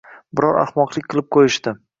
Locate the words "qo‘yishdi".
1.37-1.79